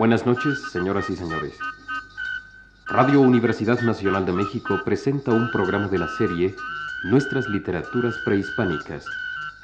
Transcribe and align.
Buenas 0.00 0.24
noches, 0.24 0.62
señoras 0.72 1.10
y 1.10 1.14
señores. 1.14 1.58
Radio 2.86 3.20
Universidad 3.20 3.82
Nacional 3.82 4.24
de 4.24 4.32
México 4.32 4.80
presenta 4.82 5.30
un 5.30 5.50
programa 5.50 5.88
de 5.88 5.98
la 5.98 6.08
serie 6.16 6.54
Nuestras 7.04 7.46
Literaturas 7.48 8.14
Prehispánicas, 8.24 9.04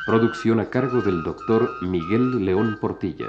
producción 0.04 0.60
a 0.60 0.68
cargo 0.68 1.00
del 1.00 1.22
doctor 1.22 1.70
Miguel 1.80 2.44
León 2.44 2.76
Portilla. 2.78 3.24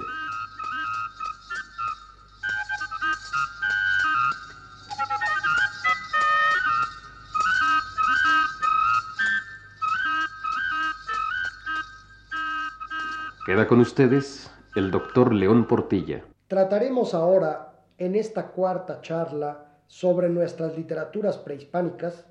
Queda 13.45 13.65
con 13.65 13.79
ustedes 13.79 14.51
el 14.75 14.91
doctor 14.91 15.33
León 15.33 15.67
Portilla. 15.67 16.25
Trataremos 16.47 17.13
ahora, 17.13 17.83
en 17.97 18.15
esta 18.15 18.51
cuarta 18.51 19.01
charla 19.01 19.65
sobre 19.87 20.29
nuestras 20.29 20.77
literaturas 20.77 21.37
prehispánicas, 21.37 22.25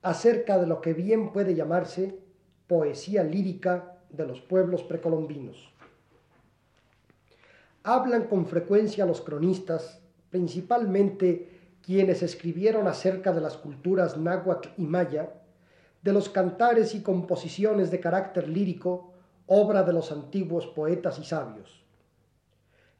acerca 0.00 0.58
de 0.58 0.66
lo 0.66 0.80
que 0.80 0.94
bien 0.94 1.32
puede 1.32 1.54
llamarse 1.54 2.18
poesía 2.66 3.22
lírica 3.22 3.98
de 4.08 4.26
los 4.26 4.40
pueblos 4.40 4.82
precolombinos. 4.82 5.70
Hablan 7.82 8.24
con 8.28 8.46
frecuencia 8.46 9.04
los 9.04 9.20
cronistas, 9.20 10.00
principalmente 10.30 11.60
quienes 11.82 12.22
escribieron 12.22 12.86
acerca 12.88 13.32
de 13.32 13.42
las 13.42 13.58
culturas 13.58 14.16
náhuatl 14.16 14.70
y 14.78 14.84
maya, 14.84 15.30
de 16.00 16.12
los 16.14 16.30
cantares 16.30 16.94
y 16.94 17.02
composiciones 17.02 17.90
de 17.90 18.00
carácter 18.00 18.48
lírico, 18.48 19.12
obra 19.46 19.82
de 19.82 19.92
los 19.92 20.10
antiguos 20.10 20.66
poetas 20.68 21.18
y 21.18 21.24
sabios. 21.24 21.81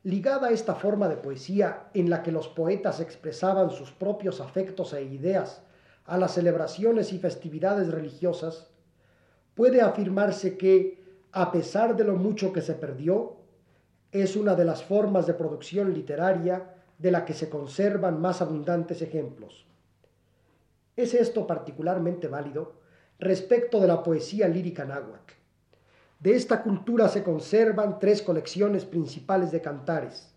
Ligada 0.05 0.49
a 0.49 0.51
esta 0.51 0.75
forma 0.75 1.09
de 1.09 1.17
poesía 1.17 1.89
en 1.95 2.11
la 2.11 2.23
que 2.23 2.33
los 2.33 2.49
poetas 2.49 2.99
expresaban 2.99 3.71
sus 3.71 3.93
propios 3.93 4.41
afectos 4.41 4.93
e 4.93 5.03
ideas 5.05 5.63
a 6.05 6.19
las 6.19 6.35
celebraciones 6.35 7.13
y 7.13 7.21
festividades 7.21 7.89
religiosas, 7.89 8.69
puede 9.55 9.81
afirmarse 9.81 10.59
que, 10.59 11.01
a 11.31 11.53
pesar 11.53 11.95
de 11.95 12.03
lo 12.03 12.17
mucho 12.17 12.53
que 12.53 12.63
se 12.63 12.75
perdió, 12.75 13.37
es 14.11 14.35
una 14.35 14.57
de 14.57 14.65
las 14.65 14.83
formas 14.83 15.27
de 15.27 15.35
producción 15.35 15.95
literaria 15.95 16.75
de 16.99 17.11
la 17.13 17.25
que 17.25 17.35
se 17.35 17.49
conservan 17.49 18.21
más 18.21 18.43
abundantes 18.43 19.03
ejemplos. 19.03 19.67
Es 20.97 21.15
esto 21.15 21.47
particularmente 21.47 22.29
válido 22.29 22.75
respecto 23.19 23.81
de 23.81 23.87
la 23.87 24.03
poesía 24.03 24.49
lírica 24.49 24.85
náhuatl. 24.85 25.42
De 26.23 26.37
esta 26.37 26.63
cultura 26.63 27.09
se 27.09 27.25
conservan 27.25 27.99
tres 27.99 28.23
colecciones 28.23 28.85
principales 28.85 29.51
de 29.51 29.61
cantares. 29.61 30.33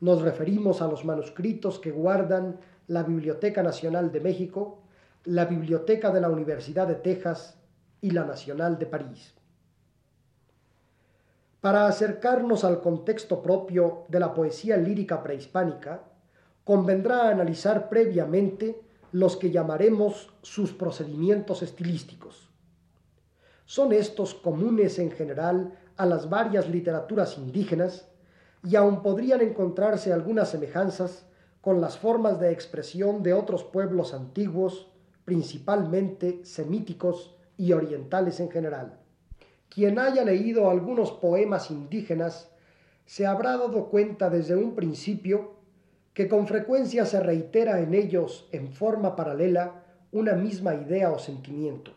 Nos 0.00 0.22
referimos 0.22 0.82
a 0.82 0.88
los 0.88 1.04
manuscritos 1.04 1.78
que 1.78 1.92
guardan 1.92 2.58
la 2.88 3.04
Biblioteca 3.04 3.62
Nacional 3.62 4.10
de 4.10 4.18
México, 4.18 4.82
la 5.22 5.44
Biblioteca 5.44 6.10
de 6.10 6.20
la 6.20 6.30
Universidad 6.30 6.88
de 6.88 6.96
Texas 6.96 7.56
y 8.00 8.10
la 8.10 8.24
Nacional 8.24 8.76
de 8.76 8.86
París. 8.86 9.34
Para 11.60 11.86
acercarnos 11.86 12.64
al 12.64 12.80
contexto 12.80 13.40
propio 13.40 14.06
de 14.08 14.18
la 14.18 14.34
poesía 14.34 14.76
lírica 14.76 15.22
prehispánica, 15.22 16.02
convendrá 16.64 17.28
analizar 17.28 17.88
previamente 17.88 18.82
los 19.12 19.36
que 19.36 19.52
llamaremos 19.52 20.34
sus 20.42 20.72
procedimientos 20.72 21.62
estilísticos. 21.62 22.50
Son 23.66 23.92
estos 23.92 24.34
comunes 24.34 24.98
en 24.98 25.10
general 25.10 25.72
a 25.96 26.06
las 26.06 26.28
varias 26.28 26.68
literaturas 26.68 27.38
indígenas 27.38 28.08
y 28.62 28.76
aún 28.76 29.02
podrían 29.02 29.40
encontrarse 29.40 30.12
algunas 30.12 30.50
semejanzas 30.50 31.26
con 31.60 31.80
las 31.80 31.96
formas 31.96 32.38
de 32.40 32.52
expresión 32.52 33.22
de 33.22 33.32
otros 33.32 33.64
pueblos 33.64 34.12
antiguos, 34.12 34.90
principalmente 35.24 36.44
semíticos 36.44 37.36
y 37.56 37.72
orientales 37.72 38.38
en 38.40 38.50
general. 38.50 38.98
Quien 39.70 39.98
haya 39.98 40.24
leído 40.24 40.68
algunos 40.68 41.10
poemas 41.12 41.70
indígenas 41.70 42.50
se 43.06 43.26
habrá 43.26 43.56
dado 43.56 43.86
cuenta 43.86 44.28
desde 44.30 44.56
un 44.56 44.74
principio 44.74 45.54
que 46.12 46.28
con 46.28 46.46
frecuencia 46.46 47.06
se 47.06 47.20
reitera 47.20 47.80
en 47.80 47.94
ellos 47.94 48.48
en 48.52 48.72
forma 48.72 49.16
paralela 49.16 49.82
una 50.12 50.34
misma 50.34 50.74
idea 50.74 51.10
o 51.10 51.18
sentimiento. 51.18 51.92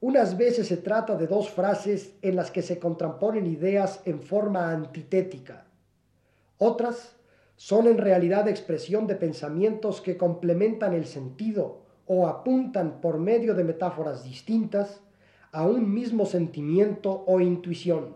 Unas 0.00 0.36
veces 0.36 0.68
se 0.68 0.76
trata 0.76 1.16
de 1.16 1.26
dos 1.26 1.50
frases 1.50 2.14
en 2.22 2.36
las 2.36 2.52
que 2.52 2.62
se 2.62 2.78
contraponen 2.78 3.46
ideas 3.46 4.00
en 4.04 4.22
forma 4.22 4.70
antitética. 4.70 5.66
Otras 6.56 7.16
son 7.56 7.88
en 7.88 7.98
realidad 7.98 8.46
expresión 8.46 9.08
de 9.08 9.16
pensamientos 9.16 10.00
que 10.00 10.16
complementan 10.16 10.94
el 10.94 11.06
sentido 11.06 11.82
o 12.06 12.28
apuntan 12.28 13.00
por 13.00 13.18
medio 13.18 13.54
de 13.54 13.64
metáforas 13.64 14.22
distintas 14.22 15.00
a 15.50 15.66
un 15.66 15.92
mismo 15.92 16.26
sentimiento 16.26 17.24
o 17.26 17.40
intuición. 17.40 18.14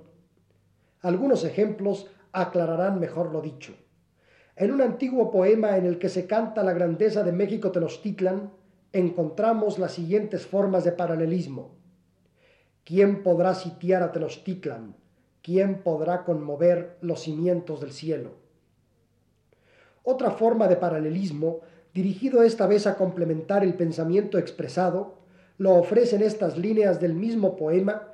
Algunos 1.00 1.44
ejemplos 1.44 2.06
aclararán 2.30 3.00
mejor 3.00 3.32
lo 3.32 3.40
dicho. 3.40 3.74
En 4.54 4.70
un 4.70 4.82
antiguo 4.82 5.32
poema 5.32 5.76
en 5.76 5.86
el 5.86 5.98
que 5.98 6.08
se 6.08 6.28
canta 6.28 6.62
la 6.62 6.74
grandeza 6.74 7.24
de 7.24 7.32
México 7.32 7.72
Tenochtitlan, 7.72 8.52
encontramos 8.92 9.78
las 9.78 9.92
siguientes 9.92 10.46
formas 10.46 10.84
de 10.84 10.92
paralelismo. 10.92 11.74
¿Quién 12.84 13.22
podrá 13.22 13.54
sitiar 13.54 14.02
a 14.02 14.12
Tenochtitlan? 14.12 14.96
¿Quién 15.42 15.82
podrá 15.82 16.24
conmover 16.24 16.98
los 17.00 17.20
cimientos 17.20 17.80
del 17.80 17.92
cielo? 17.92 18.32
Otra 20.02 20.32
forma 20.32 20.68
de 20.68 20.76
paralelismo, 20.76 21.60
dirigido 21.94 22.42
esta 22.42 22.66
vez 22.66 22.86
a 22.86 22.96
complementar 22.96 23.64
el 23.64 23.74
pensamiento 23.74 24.38
expresado, 24.38 25.18
lo 25.58 25.74
ofrecen 25.74 26.22
estas 26.22 26.58
líneas 26.58 27.00
del 27.00 27.14
mismo 27.14 27.56
poema 27.56 28.08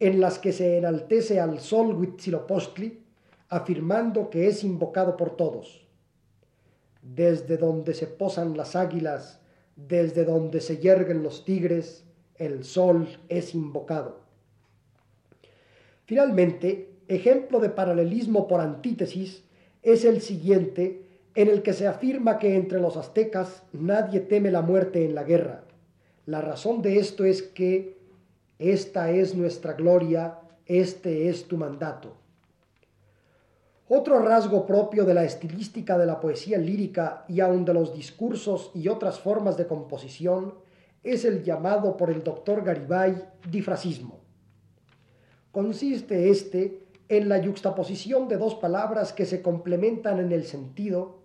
en 0.00 0.20
las 0.20 0.38
que 0.38 0.52
se 0.52 0.78
enaltece 0.78 1.38
al 1.38 1.60
sol 1.60 1.94
Huitzilopochtli, 1.94 3.04
afirmando 3.48 4.30
que 4.30 4.48
es 4.48 4.64
invocado 4.64 5.16
por 5.16 5.36
todos. 5.36 5.86
Desde 7.02 7.56
donde 7.56 7.94
se 7.94 8.06
posan 8.06 8.56
las 8.56 8.74
águilas, 8.74 9.40
desde 9.76 10.24
donde 10.24 10.60
se 10.60 10.78
yerguen 10.78 11.22
los 11.22 11.44
tigres, 11.44 12.04
el 12.36 12.64
sol 12.64 13.08
es 13.28 13.54
invocado. 13.54 14.20
Finalmente, 16.06 16.90
ejemplo 17.08 17.60
de 17.60 17.70
paralelismo 17.70 18.46
por 18.46 18.60
antítesis 18.60 19.42
es 19.82 20.04
el 20.04 20.20
siguiente 20.20 21.02
en 21.34 21.48
el 21.48 21.62
que 21.62 21.72
se 21.72 21.86
afirma 21.86 22.38
que 22.38 22.54
entre 22.54 22.80
los 22.80 22.96
aztecas 22.96 23.62
nadie 23.72 24.20
teme 24.20 24.50
la 24.50 24.62
muerte 24.62 25.04
en 25.04 25.14
la 25.14 25.24
guerra. 25.24 25.64
La 26.26 26.40
razón 26.40 26.82
de 26.82 26.98
esto 26.98 27.24
es 27.24 27.42
que 27.42 27.96
esta 28.58 29.10
es 29.10 29.34
nuestra 29.34 29.72
gloria, 29.72 30.38
este 30.66 31.28
es 31.28 31.44
tu 31.46 31.56
mandato. 31.56 32.16
Otro 33.96 34.18
rasgo 34.18 34.66
propio 34.66 35.04
de 35.04 35.14
la 35.14 35.22
estilística 35.22 35.96
de 35.96 36.04
la 36.04 36.18
poesía 36.18 36.58
lírica 36.58 37.24
y 37.28 37.38
aun 37.38 37.64
de 37.64 37.72
los 37.72 37.94
discursos 37.94 38.72
y 38.74 38.88
otras 38.88 39.20
formas 39.20 39.56
de 39.56 39.68
composición 39.68 40.54
es 41.04 41.24
el 41.24 41.44
llamado 41.44 41.96
por 41.96 42.10
el 42.10 42.24
doctor 42.24 42.64
Garibay 42.64 43.14
difrasismo. 43.48 44.18
Consiste 45.52 46.28
este 46.28 46.82
en 47.08 47.28
la 47.28 47.38
yuxtaposición 47.38 48.26
de 48.26 48.36
dos 48.36 48.56
palabras 48.56 49.12
que 49.12 49.26
se 49.26 49.42
complementan 49.42 50.18
en 50.18 50.32
el 50.32 50.42
sentido, 50.42 51.20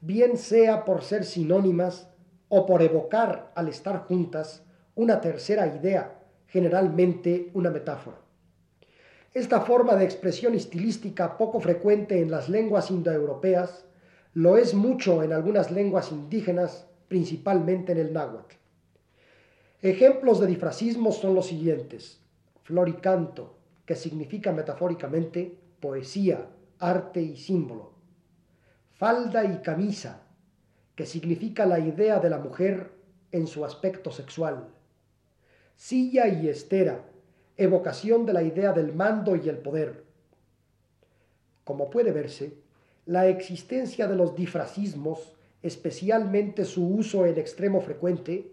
bien 0.00 0.38
sea 0.38 0.86
por 0.86 1.02
ser 1.02 1.26
sinónimas 1.26 2.08
o 2.48 2.64
por 2.64 2.80
evocar 2.80 3.52
al 3.54 3.68
estar 3.68 3.98
juntas 4.06 4.62
una 4.94 5.20
tercera 5.20 5.66
idea, 5.66 6.22
generalmente 6.46 7.50
una 7.52 7.68
metáfora. 7.68 8.23
Esta 9.34 9.62
forma 9.62 9.96
de 9.96 10.04
expresión 10.04 10.54
estilística 10.54 11.36
poco 11.36 11.58
frecuente 11.58 12.22
en 12.22 12.30
las 12.30 12.48
lenguas 12.48 12.92
indoeuropeas 12.92 13.84
lo 14.32 14.56
es 14.56 14.74
mucho 14.74 15.24
en 15.24 15.32
algunas 15.32 15.72
lenguas 15.72 16.12
indígenas, 16.12 16.86
principalmente 17.08 17.90
en 17.90 17.98
el 17.98 18.12
náhuatl. 18.12 18.54
Ejemplos 19.82 20.38
de 20.38 20.46
difrasismo 20.46 21.10
son 21.10 21.34
los 21.34 21.46
siguientes. 21.46 22.20
Flor 22.62 22.88
y 22.88 22.94
canto, 22.94 23.56
que 23.84 23.96
significa 23.96 24.52
metafóricamente 24.52 25.58
poesía, 25.80 26.48
arte 26.78 27.20
y 27.20 27.36
símbolo. 27.36 27.92
Falda 28.92 29.44
y 29.44 29.62
camisa, 29.62 30.22
que 30.94 31.06
significa 31.06 31.66
la 31.66 31.80
idea 31.80 32.20
de 32.20 32.30
la 32.30 32.38
mujer 32.38 32.92
en 33.32 33.48
su 33.48 33.64
aspecto 33.64 34.12
sexual. 34.12 34.68
Silla 35.74 36.28
y 36.28 36.48
estera, 36.48 37.04
evocación 37.56 38.26
de 38.26 38.32
la 38.32 38.42
idea 38.42 38.72
del 38.72 38.94
mando 38.94 39.36
y 39.36 39.48
el 39.48 39.58
poder. 39.58 40.04
Como 41.64 41.90
puede 41.90 42.12
verse, 42.12 42.54
la 43.06 43.28
existencia 43.28 44.08
de 44.08 44.16
los 44.16 44.34
difrasismos, 44.34 45.34
especialmente 45.62 46.64
su 46.64 46.86
uso 46.86 47.26
en 47.26 47.38
extremo 47.38 47.80
frecuente, 47.80 48.50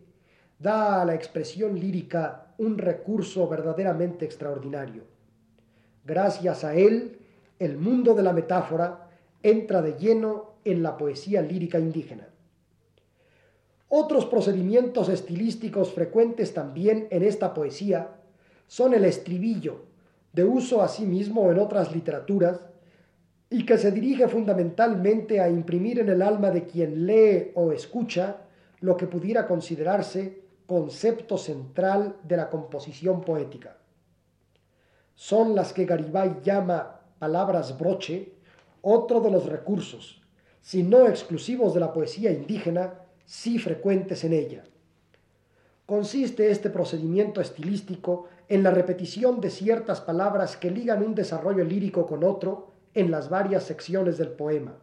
da 0.59 1.01
a 1.01 1.05
la 1.05 1.15
expresión 1.15 1.79
lírica 1.79 2.53
un 2.57 2.77
recurso 2.77 3.47
verdaderamente 3.47 4.25
extraordinario. 4.25 5.03
Gracias 6.05 6.63
a 6.63 6.75
él, 6.75 7.17
el 7.59 7.77
mundo 7.77 8.13
de 8.13 8.23
la 8.23 8.33
metáfora 8.33 9.09
entra 9.43 9.81
de 9.81 9.93
lleno 9.93 10.51
en 10.63 10.83
la 10.83 10.97
poesía 10.97 11.41
lírica 11.41 11.79
indígena. 11.79 12.27
Otros 13.89 14.25
procedimientos 14.25 15.09
estilísticos 15.09 15.91
frecuentes 15.91 16.53
también 16.53 17.07
en 17.09 17.23
esta 17.23 17.53
poesía 17.53 18.20
son 18.71 18.93
el 18.93 19.03
estribillo, 19.03 19.83
de 20.31 20.45
uso 20.45 20.81
asimismo 20.81 21.51
en 21.51 21.59
otras 21.59 21.93
literaturas, 21.93 22.61
y 23.49 23.65
que 23.65 23.77
se 23.77 23.91
dirige 23.91 24.29
fundamentalmente 24.29 25.41
a 25.41 25.49
imprimir 25.49 25.99
en 25.99 26.07
el 26.07 26.21
alma 26.21 26.51
de 26.51 26.65
quien 26.67 27.05
lee 27.05 27.51
o 27.55 27.73
escucha 27.73 28.37
lo 28.79 28.95
que 28.95 29.07
pudiera 29.07 29.45
considerarse 29.45 30.43
concepto 30.67 31.37
central 31.37 32.15
de 32.23 32.37
la 32.37 32.49
composición 32.49 33.19
poética. 33.19 33.75
Son 35.15 35.53
las 35.53 35.73
que 35.73 35.83
Garibay 35.83 36.39
llama 36.41 37.01
palabras 37.19 37.77
broche, 37.77 38.31
otro 38.81 39.19
de 39.19 39.31
los 39.31 39.47
recursos, 39.47 40.21
si 40.61 40.81
no 40.81 41.09
exclusivos 41.09 41.73
de 41.73 41.81
la 41.81 41.91
poesía 41.91 42.31
indígena, 42.31 42.93
sí 43.25 43.59
frecuentes 43.59 44.23
en 44.23 44.31
ella. 44.31 44.63
Consiste 45.85 46.49
este 46.49 46.69
procedimiento 46.69 47.41
estilístico 47.41 48.29
en 48.51 48.63
la 48.63 48.71
repetición 48.71 49.39
de 49.39 49.49
ciertas 49.49 50.01
palabras 50.01 50.57
que 50.57 50.69
ligan 50.69 51.03
un 51.03 51.15
desarrollo 51.15 51.63
lírico 51.63 52.05
con 52.05 52.25
otro 52.25 52.73
en 52.93 53.09
las 53.09 53.29
varias 53.29 53.63
secciones 53.63 54.17
del 54.17 54.27
poema. 54.27 54.75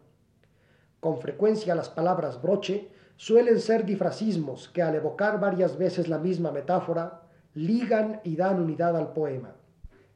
Con 1.00 1.20
frecuencia 1.20 1.75
las 1.75 1.91
palabras 1.91 2.41
broche 2.41 2.88
suelen 3.17 3.61
ser 3.61 3.85
difrasismos 3.85 4.70
que 4.70 4.81
al 4.81 4.94
evocar 4.94 5.38
varias 5.38 5.76
veces 5.76 6.09
la 6.09 6.17
misma 6.17 6.50
metáfora, 6.50 7.25
ligan 7.53 8.23
y 8.25 8.37
dan 8.37 8.59
unidad 8.59 8.97
al 8.97 9.12
poema. 9.12 9.55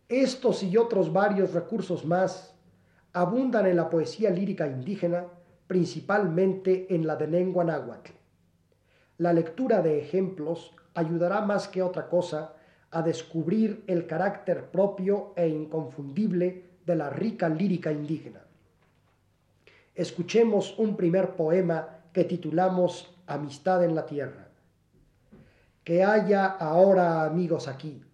Estos 0.08 0.62
y 0.62 0.78
otros 0.78 1.12
varios 1.12 1.52
recursos 1.52 2.06
más 2.06 2.54
abundan 3.12 3.66
en 3.66 3.76
la 3.76 3.90
poesía 3.90 4.30
lírica 4.30 4.66
indígena, 4.66 5.26
principalmente 5.66 6.86
en 6.94 7.06
la 7.06 7.16
de 7.16 7.26
lengua 7.26 7.64
náhuatl. 7.64 8.12
La 9.18 9.34
lectura 9.34 9.82
de 9.82 9.98
ejemplos 9.98 10.74
ayudará 10.94 11.42
más 11.42 11.68
que 11.68 11.82
otra 11.82 12.08
cosa 12.08 12.54
a 12.92 13.02
descubrir 13.02 13.82
el 13.86 14.06
carácter 14.06 14.70
propio 14.70 15.32
e 15.34 15.48
inconfundible 15.48 16.64
de 16.84 16.94
la 16.94 17.08
rica 17.08 17.48
lírica 17.48 17.90
indígena. 17.90 18.42
Escuchemos 19.94 20.78
un 20.78 20.96
primer 20.96 21.34
poema 21.34 22.00
que 22.12 22.24
titulamos 22.24 23.14
Amistad 23.26 23.82
en 23.84 23.94
la 23.94 24.04
Tierra. 24.04 24.48
Que 25.84 26.04
haya 26.04 26.46
ahora 26.46 27.24
amigos 27.24 27.66
aquí. 27.66 28.04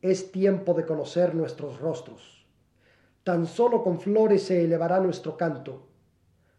Es 0.00 0.30
tiempo 0.30 0.74
de 0.74 0.86
conocer 0.86 1.34
nuestros 1.34 1.80
rostros. 1.80 2.46
Tan 3.24 3.46
solo 3.46 3.82
con 3.82 4.00
flores 4.00 4.44
se 4.44 4.64
elevará 4.64 5.00
nuestro 5.00 5.36
canto. 5.36 5.88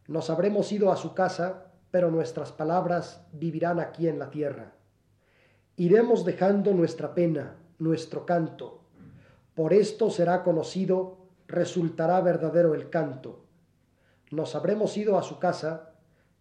Nos 0.07 0.29
habremos 0.29 0.69
ido 0.73 0.91
a 0.91 0.97
su 0.97 1.13
casa, 1.13 1.71
pero 1.91 2.11
nuestras 2.11 2.51
palabras 2.51 3.25
vivirán 3.31 3.79
aquí 3.79 4.09
en 4.09 4.19
la 4.19 4.29
tierra. 4.29 4.76
Iremos 5.79 6.25
dejando 6.25 6.73
nuestra 6.73 7.13
pena, 7.13 7.55
nuestro 7.77 8.25
canto. 8.25 8.79
Por 9.53 9.73
esto 9.73 10.09
será 10.09 10.41
conocido, 10.41 11.17
resultará 11.47 12.19
verdadero 12.21 12.73
el 12.73 12.89
canto. 12.89 13.43
Nos 14.31 14.55
habremos 14.55 14.97
ido 14.97 15.19
a 15.19 15.21
su 15.21 15.37
casa, 15.37 15.91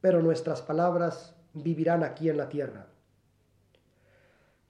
pero 0.00 0.22
nuestras 0.22 0.62
palabras 0.62 1.34
vivirán 1.52 2.02
aquí 2.02 2.30
en 2.30 2.38
la 2.38 2.48
tierra. 2.48 2.86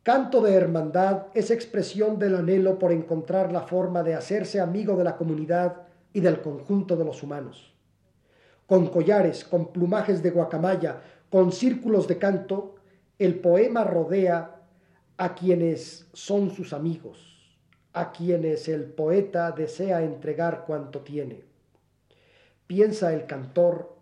Canto 0.02 0.40
de 0.40 0.54
hermandad 0.54 1.26
es 1.32 1.52
expresión 1.52 2.19
del 2.19 2.34
anhelo 2.34 2.76
por 2.80 2.90
encontrar 2.90 3.52
la 3.52 3.62
forma 3.62 4.02
de 4.02 4.16
hacerse 4.16 4.58
amigo 4.58 4.96
de 4.96 5.04
la 5.04 5.16
comunidad 5.16 5.82
y 6.12 6.19
del 6.19 6.40
conjunto 6.40 6.96
de 6.96 7.04
los 7.04 7.22
humanos. 7.22 7.72
Con 8.66 8.88
collares, 8.88 9.44
con 9.44 9.69
plumajes 9.72 10.24
de 10.24 10.32
guacamaya, 10.32 11.02
con 11.30 11.52
círculos 11.52 12.08
de 12.08 12.19
canto, 12.19 12.74
el 13.19 13.38
poema 13.38 13.84
rodea 13.84 14.56
a 15.18 15.34
quienes 15.34 16.08
son 16.12 16.50
sus 16.50 16.72
amigos, 16.72 17.58
a 17.92 18.12
quienes 18.12 18.68
el 18.68 18.84
poeta 18.84 19.50
desea 19.52 20.02
entregar 20.02 20.64
cuanto 20.66 21.00
tiene. 21.00 21.44
Piensa 22.66 23.14
el 23.14 23.26
cantor 23.26 23.96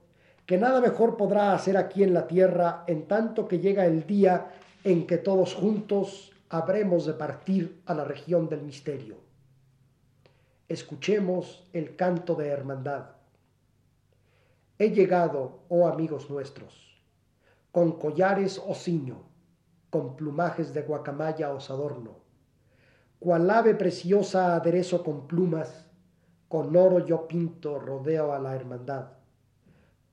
que 0.46 0.58
nada 0.58 0.80
mejor 0.80 1.16
podrá 1.16 1.54
hacer 1.54 1.76
aquí 1.76 2.02
en 2.02 2.12
la 2.12 2.26
tierra 2.26 2.84
en 2.86 3.06
tanto 3.06 3.46
que 3.48 3.60
llega 3.60 3.86
el 3.86 4.06
día 4.06 4.52
en 4.82 5.06
que 5.06 5.16
todos 5.16 5.54
juntos 5.54 6.32
habremos 6.50 7.06
de 7.06 7.14
partir 7.14 7.82
a 7.86 7.94
la 7.94 8.04
región 8.04 8.48
del 8.48 8.62
misterio. 8.62 9.16
Escuchemos 10.68 11.64
el 11.72 11.96
canto 11.96 12.34
de 12.34 12.48
hermandad. 12.48 13.10
He 14.78 14.90
llegado, 14.90 15.60
oh 15.68 15.86
amigos 15.86 16.28
nuestros, 16.28 17.00
con 17.70 17.92
collares 17.98 18.60
os 18.64 18.78
ciño, 18.78 19.33
con 19.94 20.16
plumajes 20.18 20.74
de 20.74 20.82
guacamaya 20.82 21.46
os 21.58 21.70
adorno, 21.70 22.12
cual 23.22 23.48
ave 23.58 23.72
preciosa 23.82 24.40
aderezo 24.58 24.96
con 25.06 25.28
plumas, 25.30 25.70
con 26.48 26.74
oro 26.76 26.98
yo 27.06 27.28
pinto 27.28 27.78
rodeo 27.78 28.32
a 28.32 28.40
la 28.40 28.56
hermandad 28.56 29.06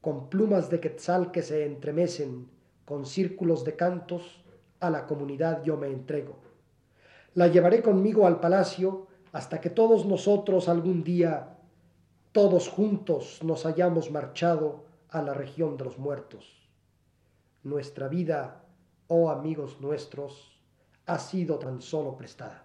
con 0.01 0.29
plumas 0.29 0.69
de 0.71 0.79
quetzal 0.79 1.31
que 1.31 1.43
se 1.43 1.63
entremecen, 1.63 2.49
con 2.85 3.05
círculos 3.05 3.63
de 3.63 3.75
cantos, 3.75 4.43
a 4.79 4.89
la 4.89 5.05
comunidad 5.05 5.63
yo 5.63 5.77
me 5.77 5.87
entrego. 5.87 6.39
La 7.35 7.47
llevaré 7.47 7.83
conmigo 7.83 8.25
al 8.25 8.39
palacio 8.39 9.07
hasta 9.31 9.61
que 9.61 9.69
todos 9.69 10.07
nosotros 10.07 10.67
algún 10.67 11.03
día, 11.03 11.55
todos 12.31 12.67
juntos, 12.67 13.41
nos 13.43 13.67
hayamos 13.67 14.09
marchado 14.09 14.85
a 15.09 15.21
la 15.21 15.35
región 15.35 15.77
de 15.77 15.85
los 15.85 15.99
muertos. 15.99 16.67
Nuestra 17.63 18.07
vida, 18.07 18.65
oh 19.13 19.29
amigos 19.29 19.75
nuestros, 19.81 20.57
ha 21.05 21.19
sido 21.19 21.59
tan 21.59 21.81
solo 21.81 22.15
prestada. 22.15 22.63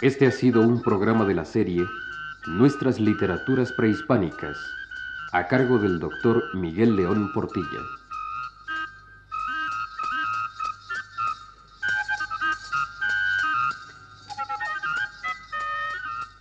Este 0.00 0.28
ha 0.28 0.30
sido 0.30 0.60
un 0.60 0.80
programa 0.80 1.24
de 1.24 1.34
la 1.34 1.44
serie 1.44 1.84
Nuestras 2.46 3.00
Literaturas 3.00 3.72
Prehispánicas, 3.72 4.56
a 5.32 5.48
cargo 5.48 5.78
del 5.78 5.98
doctor 5.98 6.42
Miguel 6.54 6.94
León 6.94 7.32
Portilla. 7.32 7.80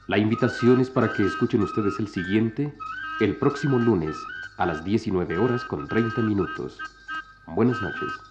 La 0.08 0.18
invitación 0.18 0.82
es 0.82 0.90
para 0.90 1.14
que 1.14 1.26
escuchen 1.26 1.62
ustedes 1.62 1.98
el 2.00 2.10
siguiente 2.10 2.76
el 3.22 3.38
próximo 3.38 3.80
lunes 3.80 4.18
a 4.58 4.66
las 4.66 4.84
19 4.84 5.38
horas 5.38 5.64
con 5.64 5.88
30 5.88 6.22
minutos. 6.22 6.78
Buenas 7.46 7.82
noches. 7.82 8.31